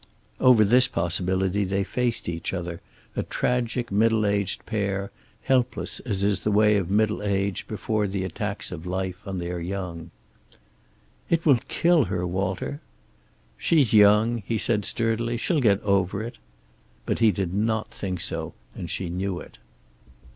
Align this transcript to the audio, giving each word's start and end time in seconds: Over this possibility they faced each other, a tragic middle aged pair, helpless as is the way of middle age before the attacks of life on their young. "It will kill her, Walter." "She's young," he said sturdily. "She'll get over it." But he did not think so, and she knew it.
Over 0.39 0.65
this 0.65 0.87
possibility 0.87 1.63
they 1.63 1.83
faced 1.83 2.27
each 2.27 2.55
other, 2.55 2.81
a 3.15 3.21
tragic 3.21 3.91
middle 3.91 4.25
aged 4.25 4.65
pair, 4.65 5.11
helpless 5.43 5.99
as 5.99 6.23
is 6.23 6.39
the 6.39 6.49
way 6.49 6.75
of 6.77 6.89
middle 6.89 7.21
age 7.21 7.67
before 7.67 8.07
the 8.07 8.23
attacks 8.23 8.71
of 8.71 8.87
life 8.87 9.21
on 9.27 9.37
their 9.37 9.59
young. 9.59 10.09
"It 11.29 11.45
will 11.45 11.59
kill 11.67 12.05
her, 12.05 12.25
Walter." 12.25 12.81
"She's 13.59 13.93
young," 13.93 14.41
he 14.47 14.57
said 14.57 14.85
sturdily. 14.85 15.37
"She'll 15.37 15.61
get 15.61 15.79
over 15.83 16.23
it." 16.23 16.39
But 17.05 17.19
he 17.19 17.29
did 17.31 17.53
not 17.53 17.91
think 17.91 18.21
so, 18.21 18.55
and 18.73 18.89
she 18.89 19.07
knew 19.07 19.39
it. 19.39 19.59